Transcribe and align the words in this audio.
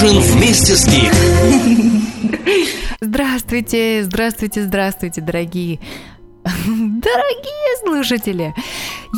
Ужин 0.00 0.20
вместе 0.20 0.76
с 0.76 0.86
Гик. 0.86 1.12
Здравствуйте, 3.00 4.04
здравствуйте, 4.04 4.62
здравствуйте, 4.62 5.20
дорогие 5.20 5.80
Дорогие 6.44 7.76
слушатели, 7.84 8.54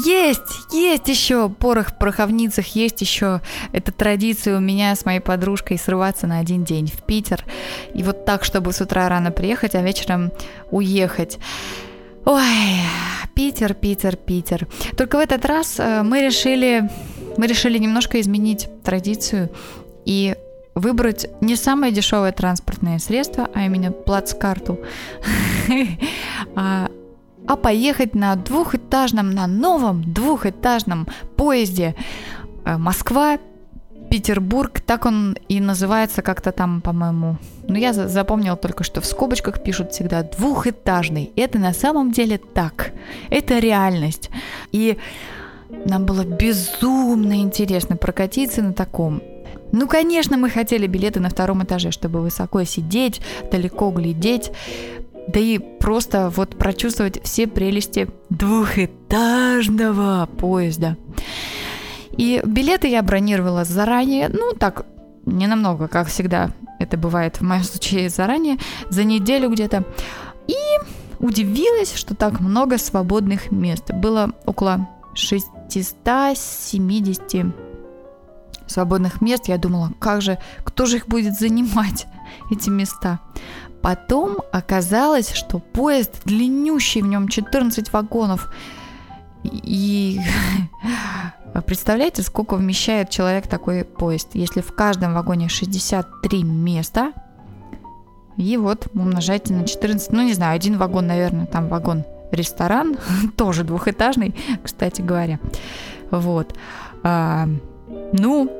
есть, 0.06 0.40
есть 0.72 1.06
еще 1.06 1.50
порох 1.50 1.90
в 1.90 1.98
пороховницах, 1.98 2.66
есть 2.68 2.98
еще 3.02 3.42
эта 3.72 3.92
традиция 3.92 4.56
у 4.56 4.60
меня 4.60 4.96
с 4.96 5.04
моей 5.04 5.20
подружкой 5.20 5.76
срываться 5.76 6.26
на 6.26 6.38
один 6.38 6.64
день 6.64 6.86
в 6.86 7.02
Питер. 7.02 7.44
И 7.92 8.02
вот 8.02 8.24
так, 8.24 8.42
чтобы 8.42 8.72
с 8.72 8.80
утра 8.80 9.06
рано 9.10 9.30
приехать, 9.30 9.74
а 9.74 9.82
вечером 9.82 10.32
уехать. 10.70 11.38
Ой, 12.24 12.80
Питер, 13.34 13.74
Питер, 13.74 14.16
Питер. 14.16 14.66
Только 14.96 15.16
в 15.16 15.20
этот 15.20 15.44
раз 15.44 15.78
э, 15.78 16.02
мы 16.02 16.22
решили, 16.22 16.88
мы 17.36 17.46
решили 17.46 17.76
немножко 17.76 18.18
изменить 18.18 18.66
традицию 18.82 19.50
и 20.06 20.34
выбрать 20.80 21.26
не 21.40 21.56
самое 21.56 21.92
дешевое 21.92 22.32
транспортное 22.32 22.98
средство, 22.98 23.48
а 23.54 23.64
именно 23.64 23.92
плацкарту, 23.92 24.80
а, 26.56 26.88
а 27.46 27.56
поехать 27.56 28.14
на 28.14 28.36
двухэтажном, 28.36 29.30
на 29.30 29.46
новом 29.46 30.02
двухэтажном 30.12 31.06
поезде 31.36 31.94
э, 32.64 32.76
Москва, 32.76 33.38
Петербург, 34.10 34.80
так 34.80 35.06
он 35.06 35.36
и 35.48 35.60
называется 35.60 36.20
как-то 36.20 36.50
там, 36.50 36.80
по-моему. 36.80 37.36
Ну, 37.68 37.76
я 37.76 37.92
запомнила 37.92 38.56
только, 38.56 38.82
что 38.82 39.00
в 39.00 39.06
скобочках 39.06 39.62
пишут 39.62 39.92
всегда 39.92 40.24
двухэтажный. 40.24 41.30
Это 41.36 41.60
на 41.60 41.72
самом 41.72 42.10
деле 42.10 42.38
так. 42.38 42.90
Это 43.30 43.60
реальность. 43.60 44.28
И 44.72 44.98
нам 45.84 46.06
было 46.06 46.24
безумно 46.24 47.34
интересно 47.34 47.96
прокатиться 47.96 48.62
на 48.62 48.72
таком. 48.72 49.22
Ну, 49.72 49.86
конечно, 49.86 50.36
мы 50.36 50.50
хотели 50.50 50.86
билеты 50.86 51.20
на 51.20 51.28
втором 51.28 51.62
этаже, 51.62 51.90
чтобы 51.90 52.20
высоко 52.20 52.64
сидеть, 52.64 53.20
далеко 53.50 53.90
глядеть, 53.90 54.50
да 55.28 55.38
и 55.38 55.58
просто 55.58 56.30
вот 56.30 56.58
прочувствовать 56.58 57.22
все 57.22 57.46
прелести 57.46 58.08
двухэтажного 58.30 60.28
поезда. 60.38 60.96
И 62.16 62.42
билеты 62.44 62.88
я 62.88 63.02
бронировала 63.02 63.64
заранее, 63.64 64.28
ну 64.28 64.52
так, 64.52 64.86
не 65.24 65.46
намного, 65.46 65.88
как 65.88 66.08
всегда 66.08 66.50
это 66.78 66.96
бывает 66.96 67.36
в 67.36 67.42
моем 67.42 67.62
случае 67.62 68.08
заранее, 68.08 68.56
за 68.88 69.04
неделю 69.04 69.50
где-то. 69.50 69.84
И 70.48 70.56
удивилась, 71.20 71.94
что 71.94 72.16
так 72.16 72.40
много 72.40 72.78
свободных 72.78 73.52
мест. 73.52 73.92
Было 73.92 74.32
около 74.46 74.88
670 75.14 77.69
свободных 78.70 79.20
мест. 79.20 79.48
Я 79.48 79.58
думала, 79.58 79.92
как 79.98 80.22
же, 80.22 80.38
кто 80.64 80.86
же 80.86 80.96
их 80.96 81.06
будет 81.06 81.38
занимать, 81.38 82.06
эти 82.50 82.70
места? 82.70 83.20
Потом 83.82 84.38
оказалось, 84.52 85.32
что 85.32 85.58
поезд 85.58 86.22
длиннющий, 86.24 87.02
в 87.02 87.06
нем 87.06 87.28
14 87.28 87.92
вагонов. 87.92 88.52
И 89.42 90.20
представляете, 91.66 92.22
сколько 92.22 92.56
вмещает 92.56 93.10
человек 93.10 93.46
такой 93.46 93.84
поезд? 93.84 94.28
Если 94.34 94.60
в 94.60 94.72
каждом 94.74 95.14
вагоне 95.14 95.48
63 95.48 96.42
места, 96.44 97.12
и 98.36 98.56
вот 98.56 98.88
умножайте 98.94 99.52
на 99.52 99.66
14, 99.66 100.12
ну 100.12 100.22
не 100.22 100.32
знаю, 100.34 100.56
один 100.56 100.78
вагон, 100.78 101.06
наверное, 101.06 101.46
там 101.46 101.68
вагон 101.68 102.04
ресторан, 102.32 102.96
тоже 103.36 103.64
двухэтажный, 103.64 104.34
кстати 104.62 105.02
говоря. 105.02 105.38
Вот. 106.10 106.54
Ну, 108.12 108.50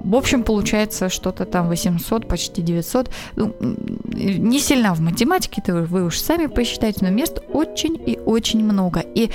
в 0.00 0.14
общем, 0.14 0.42
получается 0.42 1.08
что-то 1.08 1.44
там 1.44 1.68
800, 1.68 2.28
почти 2.28 2.62
900. 2.62 3.10
Ну, 3.36 3.54
не 3.60 4.58
сильно 4.58 4.94
в 4.94 5.00
математике, 5.00 5.60
это 5.62 5.82
вы 5.82 6.04
уж 6.04 6.18
сами 6.18 6.46
посчитайте, 6.46 7.04
но 7.04 7.10
мест 7.10 7.40
очень 7.52 8.00
и 8.06 8.18
очень 8.18 8.64
много. 8.64 9.00
И 9.00 9.30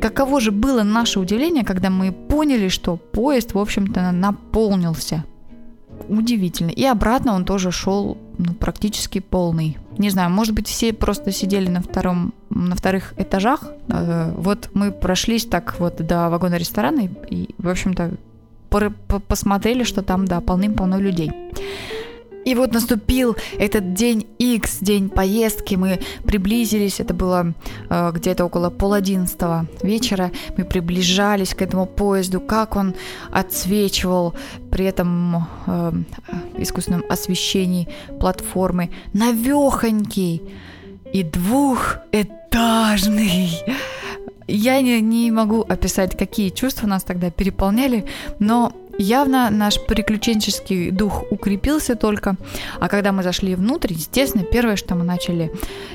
каково 0.00 0.40
же 0.40 0.52
было 0.52 0.82
наше 0.82 1.18
удивление, 1.18 1.64
когда 1.64 1.90
мы 1.90 2.12
поняли, 2.12 2.68
что 2.68 2.96
поезд, 2.96 3.54
в 3.54 3.58
общем-то, 3.58 4.12
наполнился. 4.12 5.24
Удивительно. 6.08 6.70
И 6.70 6.84
обратно 6.84 7.34
он 7.34 7.44
тоже 7.44 7.72
шел 7.72 8.18
ну, 8.38 8.52
практически 8.52 9.18
полный. 9.18 9.78
Не 9.98 10.10
знаю, 10.10 10.30
может 10.30 10.54
быть, 10.54 10.68
все 10.68 10.92
просто 10.92 11.32
сидели 11.32 11.68
на 11.68 11.80
втором, 11.80 12.34
на 12.50 12.76
вторых 12.76 13.14
этажах. 13.16 13.64
Э, 13.88 14.32
вот 14.36 14.70
мы 14.74 14.92
прошлись 14.92 15.46
так 15.46 15.76
вот 15.78 15.96
до 15.96 16.28
вагона 16.28 16.56
ресторана, 16.56 17.00
и, 17.00 17.08
и 17.30 17.54
в 17.58 17.68
общем-то, 17.68 18.12
посмотрели, 18.68 19.84
что 19.84 20.02
там, 20.02 20.26
да, 20.26 20.40
полным-полно 20.40 20.98
людей. 20.98 21.30
И 22.46 22.54
вот 22.54 22.72
наступил 22.72 23.36
этот 23.58 23.92
день 23.94 24.26
X, 24.38 24.78
день 24.80 25.08
поездки, 25.08 25.74
мы 25.74 25.98
приблизились, 26.22 27.00
это 27.00 27.12
было 27.12 27.54
э, 27.90 28.12
где-то 28.14 28.44
около 28.44 28.70
пол 28.70 28.92
одиннадцатого 28.92 29.66
вечера, 29.82 30.30
мы 30.56 30.64
приближались 30.64 31.56
к 31.56 31.62
этому 31.62 31.86
поезду, 31.86 32.40
как 32.40 32.76
он 32.76 32.94
отсвечивал 33.32 34.36
при 34.70 34.84
этом 34.84 35.48
э, 35.66 35.92
искусственном 36.58 37.02
освещении 37.10 37.88
платформы, 38.20 38.90
навехонький 39.12 40.40
и 41.12 41.24
двухэтажный. 41.24 43.50
Я 44.48 44.80
не, 44.80 45.00
не 45.00 45.30
могу 45.30 45.62
описать, 45.62 46.16
какие 46.16 46.50
чувства 46.50 46.86
нас 46.86 47.02
тогда 47.02 47.30
переполняли, 47.30 48.04
но 48.38 48.72
явно 48.98 49.50
наш 49.50 49.80
приключенческий 49.84 50.90
дух 50.90 51.24
укрепился 51.30 51.96
только. 51.96 52.36
А 52.78 52.88
когда 52.88 53.12
мы 53.12 53.22
зашли 53.22 53.54
внутрь, 53.54 53.92
естественно, 53.92 54.44
первое, 54.44 54.76
что 54.76 54.94
мы 54.94 55.04
начали 55.04 55.52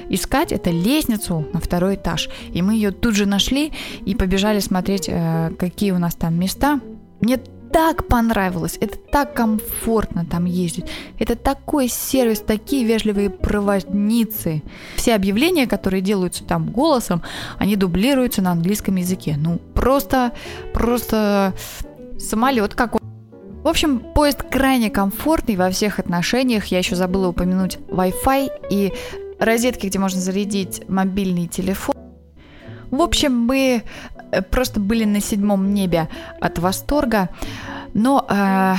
искать, 0.09 0.51
это 0.51 0.69
лестницу 0.69 1.45
на 1.53 1.59
второй 1.59 1.95
этаж. 1.95 2.29
И 2.53 2.61
мы 2.61 2.75
ее 2.75 2.91
тут 2.91 3.15
же 3.15 3.25
нашли 3.25 3.71
и 4.05 4.15
побежали 4.15 4.59
смотреть, 4.59 5.07
э, 5.07 5.51
какие 5.57 5.91
у 5.91 5.99
нас 5.99 6.15
там 6.15 6.37
места. 6.37 6.79
Мне 7.21 7.39
так 7.71 8.07
понравилось, 8.07 8.77
это 8.79 8.97
так 8.97 9.33
комфортно 9.33 10.25
там 10.25 10.45
ездить, 10.45 10.85
это 11.19 11.35
такой 11.35 11.87
сервис, 11.87 12.39
такие 12.39 12.85
вежливые 12.85 13.29
проводницы. 13.29 14.61
Все 14.95 15.15
объявления, 15.15 15.67
которые 15.67 16.01
делаются 16.01 16.43
там 16.43 16.69
голосом, 16.69 17.21
они 17.57 17.75
дублируются 17.75 18.41
на 18.41 18.51
английском 18.51 18.95
языке. 18.95 19.35
Ну, 19.37 19.59
просто, 19.73 20.33
просто 20.73 21.53
самолет 22.19 22.75
какой. 22.75 22.99
В 23.63 23.67
общем, 23.67 23.99
поезд 23.99 24.43
крайне 24.43 24.89
комфортный 24.89 25.55
во 25.55 25.69
всех 25.69 25.99
отношениях. 25.99 26.65
Я 26.67 26.79
еще 26.79 26.95
забыла 26.95 27.27
упомянуть 27.27 27.77
Wi-Fi 27.89 28.49
и 28.71 28.93
розетки, 29.39 29.87
где 29.87 29.99
можно 29.99 30.19
зарядить 30.19 30.83
мобильный 30.87 31.47
телефон. 31.47 31.95
В 32.89 33.01
общем, 33.01 33.37
мы 33.37 33.83
просто 34.49 34.79
были 34.79 35.05
на 35.05 35.21
седьмом 35.21 35.73
небе 35.73 36.09
от 36.39 36.59
восторга. 36.59 37.29
Но 37.93 38.25
э, 38.29 38.75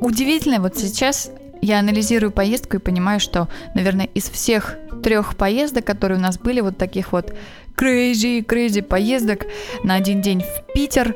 удивительно, 0.00 0.60
вот 0.60 0.76
сейчас 0.76 1.30
я 1.60 1.80
анализирую 1.80 2.32
поездку 2.32 2.76
и 2.76 2.80
понимаю, 2.80 3.20
что, 3.20 3.48
наверное, 3.74 4.06
из 4.06 4.28
всех 4.28 4.76
трех 5.02 5.36
поездок, 5.36 5.84
которые 5.84 6.18
у 6.18 6.22
нас 6.22 6.38
были, 6.38 6.60
вот 6.60 6.78
таких 6.78 7.12
вот 7.12 7.34
crazy, 7.76 8.44
crazy 8.44 8.82
поездок 8.82 9.46
на 9.84 9.94
один 9.94 10.20
день 10.20 10.42
в 10.42 10.72
Питер, 10.72 11.14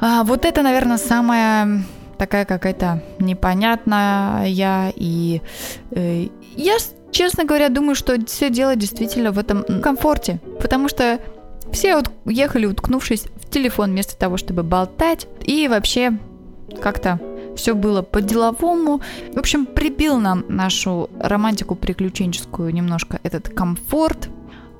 а, 0.00 0.24
вот 0.24 0.44
это, 0.44 0.62
наверное, 0.62 0.98
самая 0.98 1.84
такая 2.18 2.44
какая-то 2.44 3.02
непонятная 3.18 4.46
и 4.46 5.42
э, 5.90 6.28
я 6.56 6.76
честно 7.10 7.44
говоря, 7.44 7.68
думаю, 7.68 7.94
что 7.94 8.16
все 8.26 8.50
дело 8.50 8.76
действительно 8.76 9.32
в 9.32 9.38
этом 9.38 9.64
комфорте. 9.80 10.40
Потому 10.60 10.88
что 10.88 11.18
все 11.72 11.96
вот 11.96 12.10
ехали, 12.24 12.66
уткнувшись 12.66 13.26
в 13.36 13.50
телефон, 13.50 13.90
вместо 13.90 14.16
того, 14.16 14.36
чтобы 14.36 14.62
болтать. 14.62 15.26
И 15.44 15.68
вообще 15.68 16.18
как-то 16.80 17.20
все 17.56 17.74
было 17.74 18.02
по-деловому. 18.02 19.00
В 19.32 19.38
общем, 19.38 19.66
прибил 19.66 20.18
нам 20.18 20.44
нашу 20.48 21.10
романтику 21.18 21.74
приключенческую 21.74 22.72
немножко 22.72 23.20
этот 23.22 23.48
комфорт. 23.48 24.28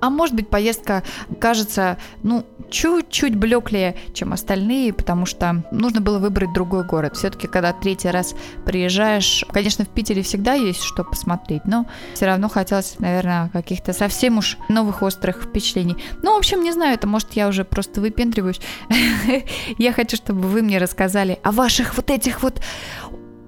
А 0.06 0.10
может 0.10 0.36
быть, 0.36 0.48
поездка 0.48 1.02
кажется, 1.40 1.98
ну, 2.22 2.46
чуть-чуть 2.70 3.34
блеклее, 3.34 3.96
чем 4.14 4.32
остальные, 4.32 4.92
потому 4.92 5.26
что 5.26 5.64
нужно 5.72 6.00
было 6.00 6.20
выбрать 6.20 6.52
другой 6.52 6.84
город. 6.84 7.16
Все-таки, 7.16 7.48
когда 7.48 7.72
третий 7.72 8.10
раз 8.10 8.36
приезжаешь, 8.64 9.44
конечно, 9.52 9.84
в 9.84 9.88
Питере 9.88 10.22
всегда 10.22 10.54
есть 10.54 10.82
что 10.82 11.02
посмотреть, 11.02 11.62
но 11.64 11.86
все 12.14 12.26
равно 12.26 12.48
хотелось, 12.48 13.00
наверное, 13.00 13.48
каких-то 13.48 13.92
совсем 13.92 14.38
уж 14.38 14.58
новых 14.68 15.02
острых 15.02 15.42
впечатлений. 15.42 15.96
Ну, 16.22 16.34
в 16.34 16.38
общем, 16.38 16.62
не 16.62 16.70
знаю, 16.70 16.94
это 16.94 17.08
может 17.08 17.32
я 17.32 17.48
уже 17.48 17.64
просто 17.64 18.00
выпендриваюсь. 18.00 18.60
Я 19.78 19.92
хочу, 19.92 20.16
чтобы 20.16 20.42
вы 20.42 20.62
мне 20.62 20.78
рассказали 20.78 21.40
о 21.42 21.50
ваших 21.50 21.96
вот 21.96 22.10
этих 22.10 22.44
вот 22.44 22.62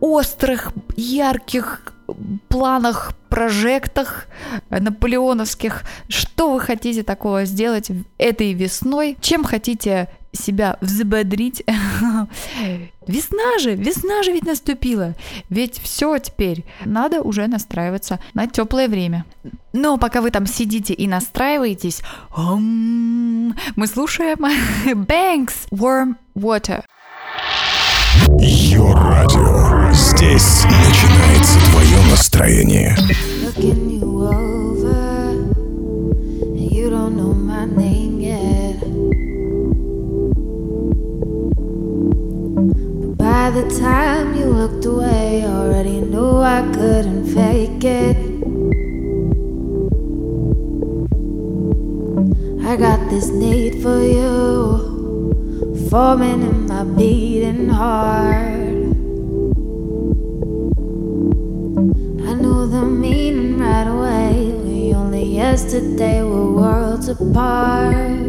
острых, 0.01 0.73
ярких 0.97 1.95
планах, 2.49 3.13
прожектах 3.29 4.27
наполеоновских. 4.71 5.83
Что 6.09 6.53
вы 6.53 6.61
хотите 6.61 7.03
такого 7.03 7.45
сделать 7.45 7.91
этой 8.19 8.53
весной? 8.53 9.17
Чем 9.21 9.45
хотите 9.45 10.09
себя 10.33 10.77
взбодрить. 10.81 11.65
Весна 13.07 13.59
же, 13.59 13.75
весна 13.75 14.23
же 14.23 14.33
ведь 14.33 14.45
наступила. 14.45 15.15
Ведь 15.49 15.79
все 15.79 16.19
теперь, 16.19 16.67
надо 16.85 17.23
уже 17.23 17.47
настраиваться 17.47 18.21
на 18.35 18.47
теплое 18.47 18.87
время. 18.89 19.25
Но 19.73 19.97
пока 19.97 20.21
вы 20.21 20.31
там 20.31 20.47
сидите 20.47 20.93
и 20.93 21.09
настраиваетесь, 21.09 22.03
мы 22.37 23.87
слушаем 23.87 24.39
Banks 25.07 25.69
Warm 25.71 26.17
Water. 26.35 26.85
Йо-радио. 28.40 29.92
Здесь 29.94 30.64
начинается 30.66 31.60
твое 31.72 32.00
настроение. 32.10 32.96
By 43.18 43.50
the 43.52 43.70
time 43.80 44.36
you 44.36 44.46
looked 44.46 44.86
away, 44.86 45.46
already 45.46 46.00
knew 46.02 46.38
I 46.38 46.62
couldn't 46.74 47.26
fake 47.28 47.84
it. 47.84 48.18
I 52.66 52.76
got 52.76 53.10
this 53.10 53.30
need 53.30 53.82
for 53.84 54.02
you 54.02 54.87
forming 55.91 56.43
in 56.43 56.67
my 56.67 56.85
beating 56.85 57.69
heart. 57.71 58.45
I 62.29 62.35
knew 62.35 62.67
the 62.67 62.85
meaning 62.85 63.59
right 63.59 63.87
away. 63.87 64.53
We 64.65 64.95
only 64.95 65.25
yesterday 65.25 66.23
were 66.23 66.53
worlds 66.53 67.09
apart. 67.09 68.28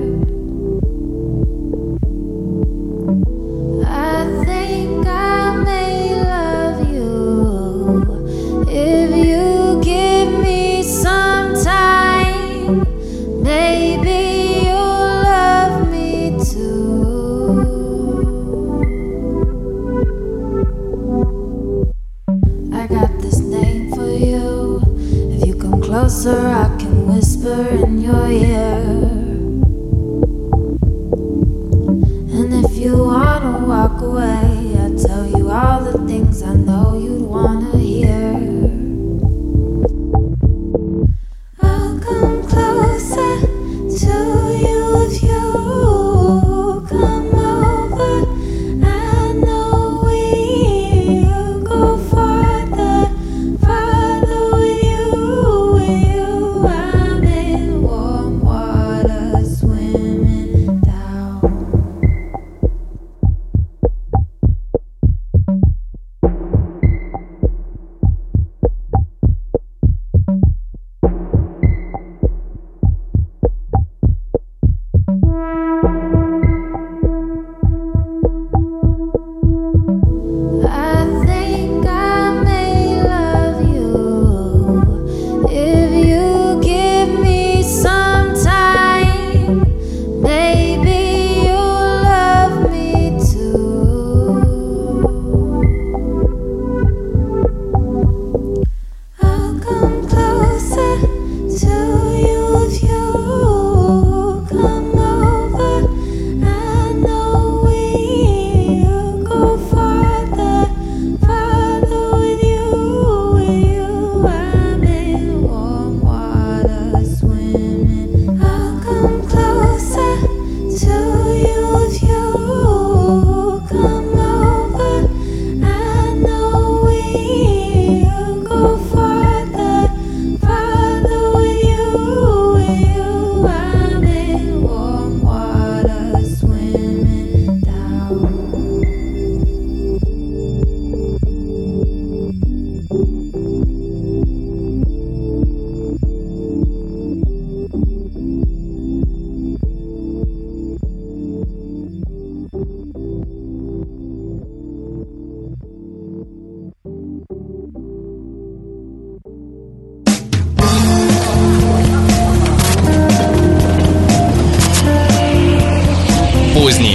Closer, 26.10 26.48
I 26.48 26.76
can 26.80 27.06
whisper 27.06 27.68
in 27.86 28.02
your 28.02 28.28
ear. 28.32 29.09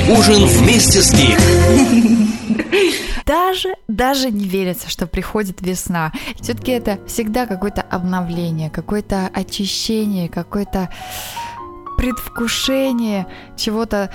Ужин 0.09 0.45
вместе 0.45 1.01
с 1.01 1.15
Гик. 1.15 1.39
Даже, 3.25 3.75
даже 3.89 4.31
не 4.31 4.47
верится, 4.47 4.91
что 4.91 5.07
приходит 5.07 5.63
весна. 5.63 6.13
Все-таки 6.41 6.73
это 6.73 6.99
всегда 7.07 7.47
какое-то 7.47 7.81
обновление, 7.81 8.69
какое-то 8.69 9.31
очищение, 9.33 10.29
какое-то 10.29 10.91
предвкушение 11.97 13.27
чего-то 13.57 14.11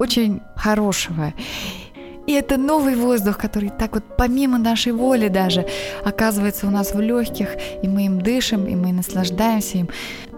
очень 0.00 0.40
хорошего. 0.56 1.32
И 2.28 2.32
это 2.32 2.58
новый 2.58 2.94
воздух, 2.94 3.38
который 3.38 3.70
так 3.70 3.94
вот 3.94 4.04
помимо 4.18 4.58
нашей 4.58 4.92
воли 4.92 5.28
даже 5.28 5.66
оказывается 6.04 6.66
у 6.66 6.70
нас 6.70 6.94
в 6.94 7.00
легких, 7.00 7.48
и 7.82 7.88
мы 7.88 8.04
им 8.04 8.20
дышим, 8.20 8.66
и 8.66 8.74
мы 8.74 8.92
наслаждаемся 8.92 9.78
им. 9.78 9.88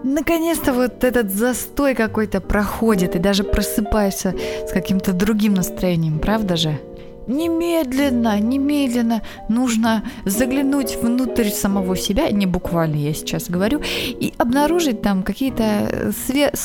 Наконец-то 0.01 0.71
вот 0.71 1.03
этот 1.03 1.31
застой 1.31 1.93
какой-то 1.93 2.39
проходит, 2.39 3.17
и 3.17 3.19
даже 3.19 3.43
просыпаешься 3.43 4.33
с 4.65 4.71
каким-то 4.71 5.11
другим 5.11 5.53
настроением, 5.53 6.19
правда 6.19 6.55
же? 6.55 6.79
Немедленно, 7.27 8.39
немедленно 8.39 9.21
нужно 9.49 10.03
заглянуть 10.25 10.95
внутрь 10.95 11.49
самого 11.49 11.97
себя, 11.97 12.31
не 12.31 12.45
буквально 12.45 12.95
я 12.95 13.13
сейчас 13.13 13.49
говорю, 13.49 13.81
и 13.83 14.33
обнаружить 14.37 15.01
там 15.01 15.23
какие-то 15.23 16.13
све- 16.27 16.55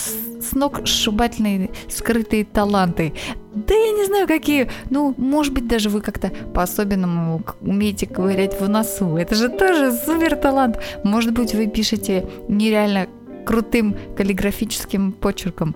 сногсшибательные 0.40 1.70
скрытые 1.88 2.44
таланты. 2.44 3.12
Да 3.66 3.74
я 3.74 3.92
не 3.92 4.04
знаю 4.04 4.28
какие, 4.28 4.68
ну, 4.90 5.14
может 5.16 5.52
быть, 5.52 5.66
даже 5.66 5.88
вы 5.88 6.00
как-то 6.00 6.30
по-особенному 6.54 7.42
умеете 7.60 8.06
ковырять 8.06 8.60
в 8.60 8.68
носу. 8.68 9.16
Это 9.16 9.34
же 9.34 9.48
тоже 9.48 9.92
супер 9.92 10.36
талант. 10.36 10.78
Может 11.02 11.32
быть, 11.32 11.54
вы 11.54 11.66
пишете 11.66 12.26
нереально 12.48 13.08
крутым 13.46 13.96
каллиграфическим 14.16 15.12
почерком. 15.12 15.74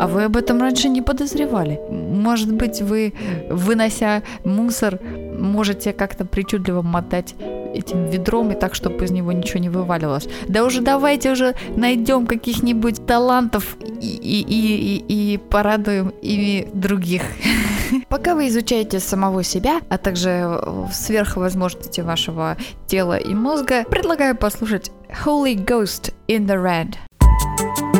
А 0.00 0.08
вы 0.08 0.24
об 0.24 0.36
этом 0.36 0.60
раньше 0.60 0.88
не 0.88 1.00
подозревали. 1.00 1.80
Может 1.88 2.52
быть, 2.52 2.82
вы, 2.82 3.14
вынося 3.48 4.22
мусор, 4.44 4.98
можете 5.38 5.92
как-то 5.92 6.24
причудливо 6.24 6.82
мотать 6.82 7.34
этим 7.74 8.06
ведром 8.06 8.52
и 8.52 8.54
так, 8.54 8.74
чтобы 8.74 9.04
из 9.04 9.10
него 9.10 9.32
ничего 9.32 9.60
не 9.60 9.68
вываливалось. 9.68 10.28
Да 10.48 10.64
уже 10.64 10.80
давайте 10.80 11.32
уже 11.32 11.54
найдем 11.76 12.26
каких-нибудь 12.26 13.06
талантов 13.06 13.76
и, 14.00 14.06
и, 14.06 14.40
и, 14.40 15.34
и, 15.34 15.38
порадуем 15.38 16.08
ими 16.22 16.68
других. 16.72 17.22
Пока 18.08 18.34
вы 18.34 18.48
изучаете 18.48 19.00
самого 19.00 19.42
себя, 19.42 19.80
а 19.88 19.98
также 19.98 20.60
сверхвозможности 20.92 22.00
вашего 22.00 22.56
тела 22.86 23.16
и 23.16 23.34
мозга, 23.34 23.84
предлагаю 23.84 24.36
послушать 24.36 24.90
Holy 25.24 25.54
Ghost 25.54 26.12
in 26.28 26.46
the 26.46 26.56
Red. 26.56 27.93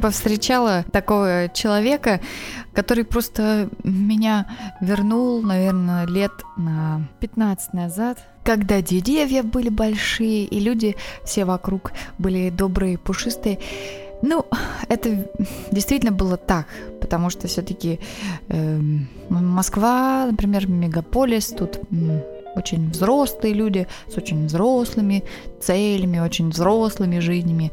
Повстречала 0.00 0.84
такого 0.92 1.48
человека, 1.52 2.20
который 2.72 3.04
просто 3.04 3.68
меня 3.84 4.46
вернул, 4.80 5.42
наверное, 5.42 6.06
лет 6.06 6.32
на 6.56 7.08
15 7.20 7.74
назад, 7.74 8.18
когда 8.44 8.80
деревья 8.80 9.42
были 9.42 9.68
большие, 9.68 10.44
и 10.44 10.60
люди 10.60 10.96
все 11.24 11.44
вокруг 11.44 11.92
были 12.18 12.50
добрые, 12.50 12.98
пушистые. 12.98 13.58
Ну, 14.22 14.44
это 14.88 15.30
действительно 15.70 16.12
было 16.12 16.36
так, 16.36 16.66
потому 17.00 17.30
что 17.30 17.48
все-таки 17.48 18.00
э, 18.48 18.80
Москва, 19.30 20.26
например, 20.26 20.68
мегаполис, 20.68 21.48
тут 21.48 21.80
очень 22.54 22.90
взрослые 22.90 23.54
люди 23.54 23.86
с 24.12 24.16
очень 24.16 24.46
взрослыми 24.46 25.24
целями, 25.60 26.18
очень 26.18 26.50
взрослыми 26.50 27.18
жизнями. 27.20 27.72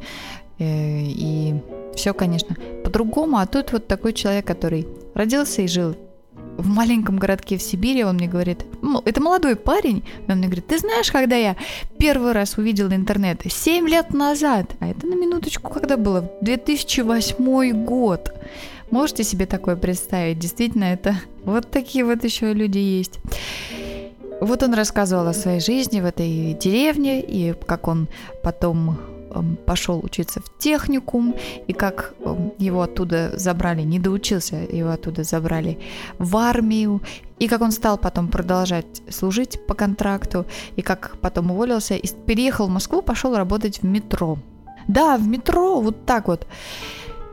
Э, 0.59 1.01
и 1.01 1.55
все, 1.97 2.13
конечно, 2.13 2.55
по-другому. 2.83 3.37
А 3.37 3.45
тут 3.45 3.73
вот 3.73 3.87
такой 3.87 4.13
человек, 4.13 4.45
который 4.45 4.87
родился 5.13 5.63
и 5.63 5.67
жил 5.67 5.95
в 6.57 6.67
маленьком 6.67 7.17
городке 7.17 7.57
в 7.57 7.61
Сибири, 7.61 8.03
он 8.03 8.15
мне 8.15 8.27
говорит, 8.27 8.65
это 9.05 9.21
молодой 9.21 9.55
парень, 9.55 10.03
он 10.27 10.37
мне 10.37 10.47
говорит, 10.47 10.67
ты 10.67 10.79
знаешь, 10.79 11.11
когда 11.11 11.35
я 11.35 11.55
первый 11.99 12.31
раз 12.31 12.57
увидел 12.57 12.91
интернет? 12.91 13.41
Семь 13.49 13.87
лет 13.87 14.13
назад, 14.13 14.71
а 14.79 14.87
это 14.87 15.05
на 15.05 15.15
минуточку 15.15 15.71
когда 15.71 15.97
было? 15.97 16.31
2008 16.41 17.85
год. 17.85 18.33
Можете 18.89 19.23
себе 19.23 19.45
такое 19.45 19.75
представить? 19.75 20.39
Действительно, 20.39 20.85
это 20.85 21.15
вот 21.43 21.69
такие 21.69 22.03
вот 22.03 22.23
еще 22.23 22.53
люди 22.53 22.79
есть. 22.79 23.19
Вот 24.39 24.61
он 24.61 24.73
рассказывал 24.73 25.27
о 25.27 25.33
своей 25.33 25.59
жизни 25.59 25.99
в 25.99 26.05
этой 26.05 26.53
деревне 26.53 27.21
и 27.21 27.53
как 27.53 27.87
он 27.87 28.07
потом 28.43 28.99
пошел 29.65 29.99
учиться 30.03 30.41
в 30.41 30.57
техникум, 30.57 31.35
и 31.67 31.73
как 31.73 32.13
эм, 32.19 32.53
его 32.57 32.81
оттуда 32.81 33.31
забрали, 33.37 33.81
не 33.81 33.99
доучился, 33.99 34.55
его 34.55 34.89
оттуда 34.89 35.23
забрали 35.23 35.79
в 36.19 36.35
армию, 36.37 37.01
и 37.39 37.47
как 37.47 37.61
он 37.61 37.71
стал 37.71 37.97
потом 37.97 38.27
продолжать 38.29 39.01
служить 39.09 39.65
по 39.67 39.73
контракту, 39.73 40.45
и 40.75 40.81
как 40.81 41.17
потом 41.21 41.51
уволился, 41.51 41.95
и 41.95 42.07
переехал 42.25 42.67
в 42.67 42.71
Москву, 42.71 43.01
пошел 43.01 43.35
работать 43.35 43.81
в 43.81 43.85
метро. 43.85 44.37
Да, 44.87 45.17
в 45.17 45.27
метро, 45.27 45.81
вот 45.81 46.05
так 46.05 46.27
вот. 46.27 46.47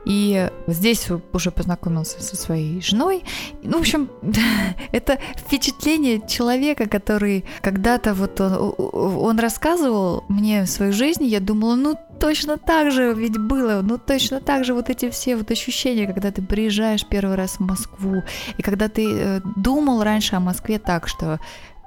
И 0.04 0.50
здесь 0.66 1.08
уже 1.32 1.50
познакомился 1.50 2.22
со 2.22 2.36
своей 2.36 2.80
женой. 2.80 3.24
Ну, 3.62 3.78
в 3.78 3.80
общем, 3.80 4.10
это 4.92 5.18
впечатление 5.36 6.20
человека, 6.26 6.88
который 6.88 7.44
когда-то 7.60 8.14
вот 8.14 8.40
он, 8.40 8.74
он 8.78 9.38
рассказывал 9.38 10.24
мне 10.28 10.66
свою 10.66 10.92
жизнь, 10.92 11.24
я 11.24 11.40
думала, 11.40 11.74
ну 11.74 11.98
точно 12.20 12.56
так 12.58 12.90
же 12.90 13.12
ведь 13.14 13.38
было, 13.38 13.80
ну 13.82 13.98
точно 13.98 14.40
так 14.40 14.64
же 14.64 14.74
вот 14.74 14.90
эти 14.90 15.10
все 15.10 15.36
вот 15.36 15.50
ощущения, 15.50 16.06
когда 16.06 16.30
ты 16.30 16.42
приезжаешь 16.42 17.04
первый 17.06 17.36
раз 17.36 17.56
в 17.56 17.60
Москву, 17.60 18.22
и 18.56 18.62
когда 18.62 18.88
ты 18.88 19.06
э, 19.10 19.40
думал 19.56 20.02
раньше 20.02 20.36
о 20.36 20.40
Москве 20.40 20.78
так, 20.78 21.08
что 21.08 21.40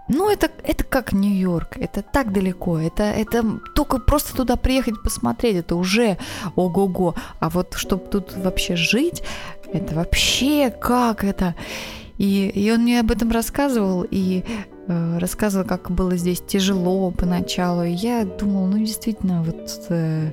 ну, 0.09 0.29
это, 0.29 0.49
это 0.63 0.83
как 0.83 1.11
Нью-Йорк, 1.13 1.77
это 1.77 2.01
так 2.01 2.31
далеко, 2.31 2.77
это, 2.77 3.03
это 3.03 3.43
только 3.75 3.99
просто 3.99 4.35
туда 4.35 4.55
приехать 4.55 5.01
посмотреть, 5.03 5.57
это 5.57 5.75
уже 5.75 6.17
ого-го. 6.55 7.15
А 7.39 7.49
вот 7.49 7.73
чтобы 7.75 8.05
тут 8.05 8.35
вообще 8.37 8.75
жить, 8.75 9.23
это 9.73 9.95
вообще 9.95 10.71
как 10.71 11.23
это? 11.23 11.55
И, 12.17 12.49
и 12.49 12.71
он 12.71 12.81
мне 12.81 12.99
об 12.99 13.11
этом 13.11 13.31
рассказывал, 13.31 14.05
и 14.09 14.43
э, 14.87 15.17
рассказывал, 15.19 15.67
как 15.67 15.91
было 15.91 16.15
здесь 16.15 16.41
тяжело 16.41 17.11
поначалу. 17.11 17.83
И 17.83 17.91
я 17.91 18.25
думала, 18.25 18.65
ну, 18.67 18.77
действительно, 18.79 19.43
вот, 19.43 19.69
э, 19.89 20.31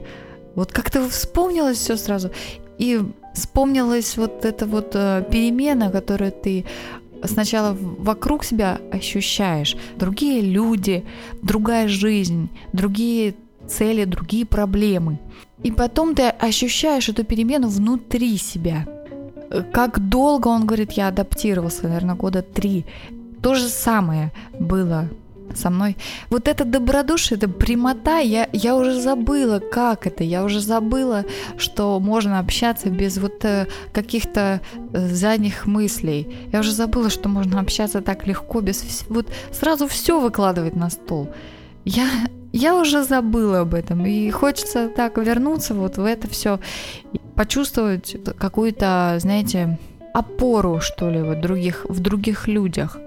вот 0.54 0.73
как-то 0.73 1.07
вспомнилось 1.09 1.78
все 1.78 1.97
сразу. 1.97 2.31
И 2.78 3.00
вспомнилась 3.35 4.16
вот 4.16 4.45
эта 4.45 4.66
вот 4.66 4.93
э, 4.95 5.25
перемена, 5.31 5.90
которую 5.90 6.33
ты 6.33 6.64
сначала 7.26 7.76
вокруг 7.78 8.45
себя 8.45 8.81
ощущаешь 8.93 9.76
другие 9.97 10.40
люди, 10.40 11.04
другая 11.43 11.88
жизнь, 11.88 12.49
другие 12.73 13.35
цели, 13.69 14.04
другие 14.04 14.47
проблемы. 14.47 15.19
И 15.62 15.71
потом 15.71 16.14
ты 16.14 16.28
ощущаешь 16.28 17.09
эту 17.09 17.25
перемену 17.25 17.69
внутри 17.69 18.37
себя. 18.37 18.87
Как 19.73 20.09
долго, 20.09 20.49
он 20.49 20.66
говорит, 20.66 20.93
я 20.93 21.09
адаптировался, 21.09 21.85
наверное, 21.85 22.14
года 22.14 22.43
три. 22.43 22.85
то 23.40 23.54
же 23.54 23.69
самое 23.69 24.33
было 24.59 25.09
со 25.58 25.70
мной. 25.70 25.96
Вот 26.30 26.49
это 26.49 26.64
добродушие, 26.64 27.37
это 27.37 27.49
прямота, 27.49 28.18
я, 28.18 28.49
я 28.52 28.76
уже 28.76 29.00
забыла, 29.00 29.58
как 29.58 30.06
это, 30.06 30.25
я 30.25 30.44
уже 30.44 30.61
забыла, 30.61 31.25
что 31.56 31.99
можно 32.00 32.38
общаться 32.38 32.90
без 32.90 33.18
вот 33.18 33.44
э, 33.44 33.66
каких-то 33.92 34.61
э, 34.92 35.08
задних 35.08 35.66
мыслей. 35.66 36.34
Я 36.52 36.61
уже 36.61 36.73
забыла, 36.73 37.11
что 37.11 37.28
можно 37.28 37.61
общаться 37.61 38.00
так 38.00 38.26
легко, 38.26 38.61
без 38.61 39.04
вот 39.08 39.32
сразу 39.52 39.87
все 39.88 40.20
выкладывать 40.20 40.76
на 40.76 40.90
стол. 40.90 41.28
Я, 41.84 42.08
я 42.52 42.75
уже 42.76 43.04
забыла 43.04 43.61
об 43.61 43.75
этом, 43.75 44.06
и 44.06 44.30
хочется 44.30 44.88
так 44.88 45.18
вернуться 45.18 45.75
вот 45.75 45.99
в 45.99 46.04
это 46.04 46.28
все, 46.28 46.61
почувствовать 47.34 48.16
какую-то, 48.38 49.16
знаете, 49.18 49.78
опору, 50.14 50.80
что 50.80 51.11
ли, 51.11 51.20
вот 51.23 51.40
других, 51.40 51.84
в 51.88 52.00
других 52.00 52.46
людях 52.46 52.99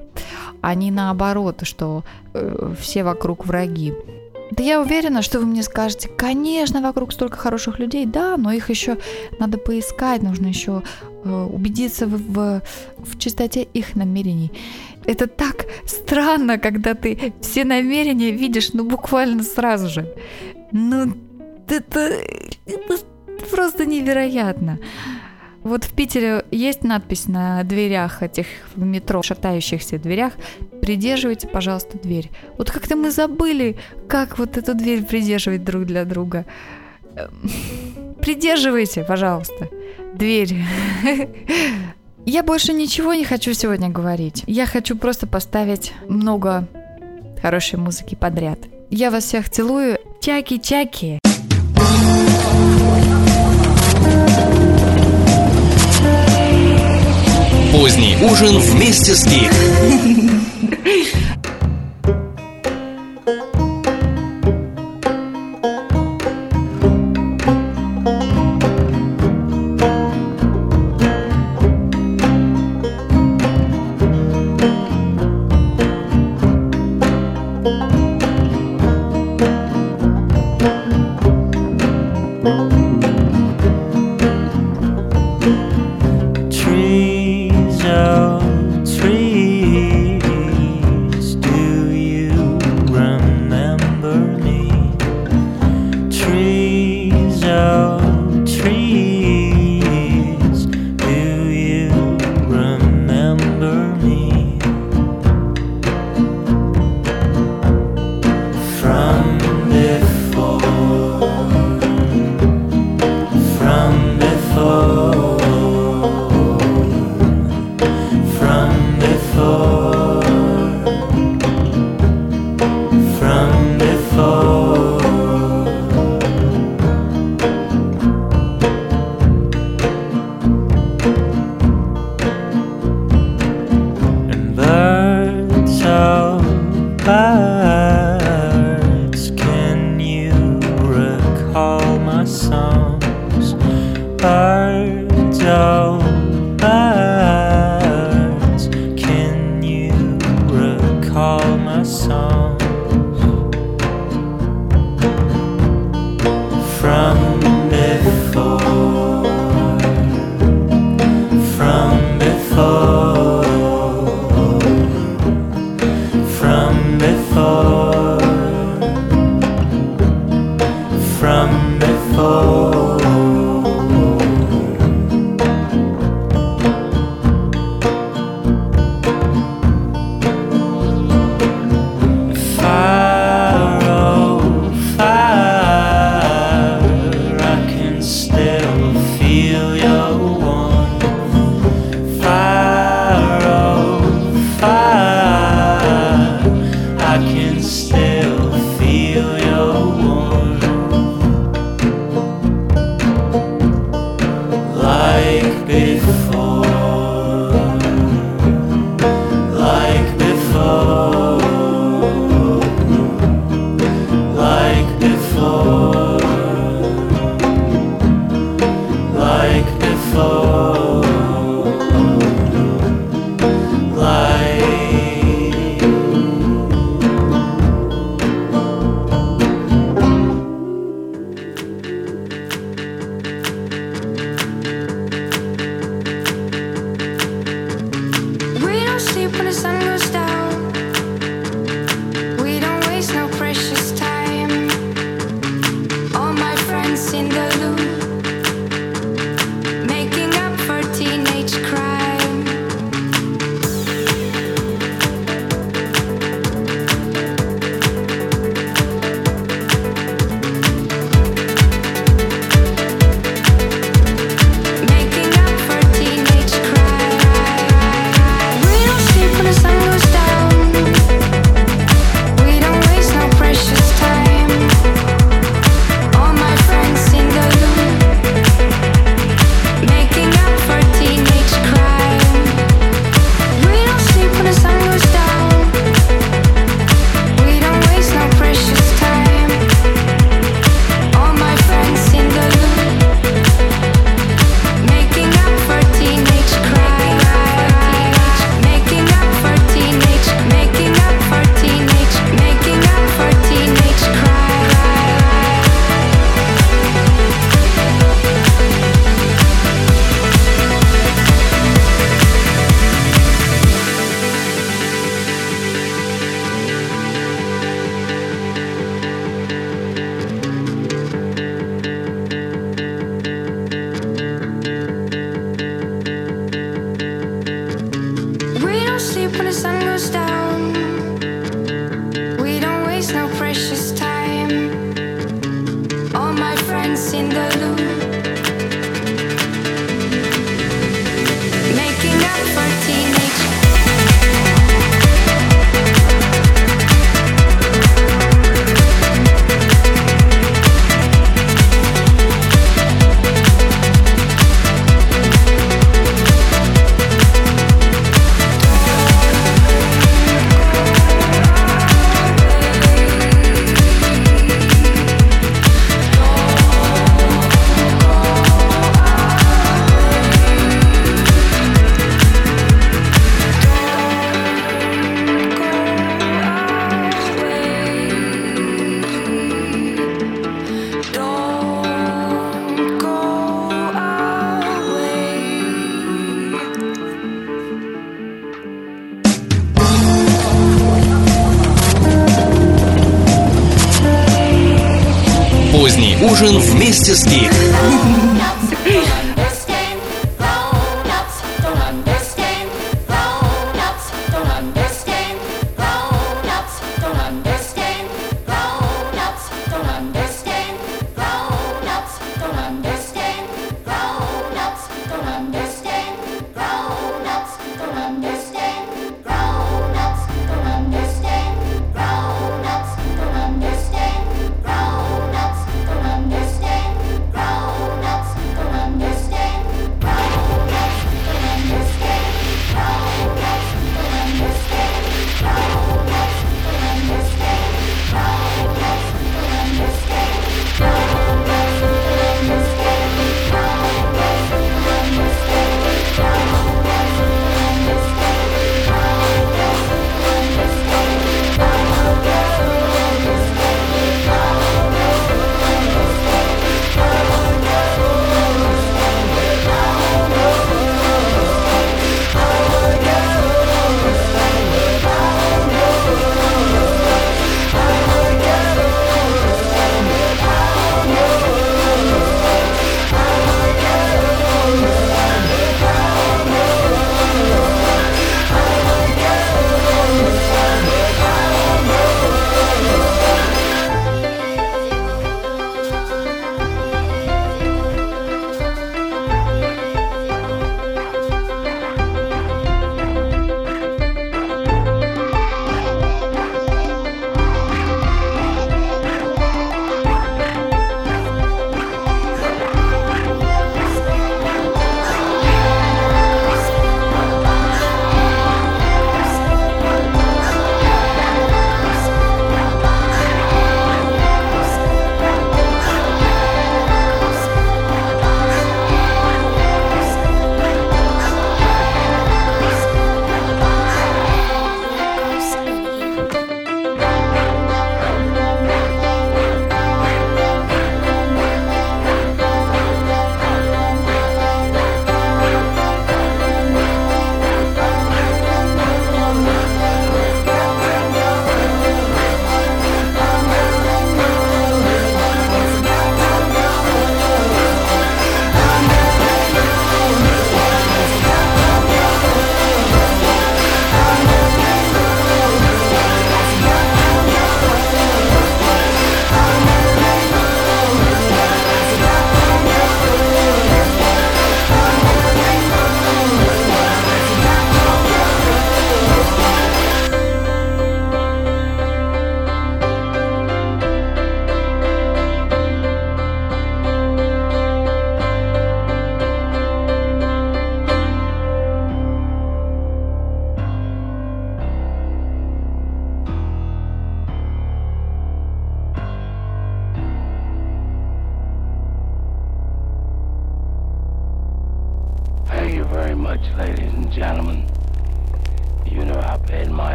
а 0.61 0.75
не 0.75 0.91
наоборот, 0.91 1.61
что 1.63 2.03
э, 2.33 2.73
все 2.79 3.03
вокруг 3.03 3.45
враги. 3.45 3.93
Да 4.51 4.63
я 4.63 4.81
уверена, 4.81 5.21
что 5.21 5.39
вы 5.39 5.45
мне 5.45 5.61
скажете, 5.61 6.07
конечно, 6.07 6.81
вокруг 6.81 7.11
столько 7.11 7.37
хороших 7.37 7.79
людей, 7.79 8.05
да, 8.05 8.37
но 8.37 8.51
их 8.51 8.69
еще 8.69 8.97
надо 9.39 9.57
поискать, 9.57 10.23
нужно 10.23 10.47
еще 10.47 10.83
э, 11.23 11.47
убедиться 11.51 12.07
в, 12.07 12.17
в, 12.17 12.61
в 12.97 13.19
чистоте 13.19 13.63
их 13.63 13.95
намерений. 13.95 14.51
Это 15.05 15.27
так 15.27 15.65
странно, 15.85 16.57
когда 16.57 16.93
ты 16.93 17.33
все 17.41 17.65
намерения 17.65 18.31
видишь, 18.31 18.73
ну, 18.73 18.85
буквально 18.85 19.43
сразу 19.43 19.89
же. 19.89 20.13
Ну, 20.71 21.13
это, 21.67 21.99
это 22.65 22.97
просто 23.51 23.85
невероятно. 23.85 24.79
Вот 25.67 25.83
в 25.83 25.91
Питере 25.91 26.45
есть 26.49 26.85
надпись 26.85 27.27
на 27.27 27.61
дверях 27.63 28.23
этих 28.23 28.47
метро, 28.77 29.21
шатающихся 29.21 29.97
дверях 29.97 30.31
«Придерживайте, 30.81 31.49
пожалуйста, 31.49 31.97
дверь». 31.97 32.31
Вот 32.57 32.71
как-то 32.71 32.95
мы 32.95 33.11
забыли, 33.11 33.77
как 34.07 34.39
вот 34.39 34.55
эту 34.55 34.73
дверь 34.75 35.03
придерживать 35.03 35.65
друг 35.65 35.83
для 35.83 36.05
друга. 36.05 36.45
Эм, 37.17 37.51
придерживайте, 38.21 39.03
пожалуйста, 39.03 39.67
дверь. 40.13 40.55
Я 42.25 42.43
больше 42.43 42.71
ничего 42.71 43.13
не 43.13 43.25
хочу 43.25 43.51
сегодня 43.51 43.89
говорить. 43.89 44.45
Я 44.47 44.67
хочу 44.67 44.95
просто 44.95 45.27
поставить 45.27 45.91
много 46.07 46.65
хорошей 47.41 47.77
музыки 47.77 48.15
подряд. 48.15 48.59
Я 48.89 49.11
вас 49.11 49.25
всех 49.25 49.49
целую. 49.49 49.99
Чаки-чаки. 50.21 51.19
Поздний 57.87 58.17
ужин 58.21 58.57
вместе 58.59 59.15
с 59.15 59.25
Гик. 59.25 59.49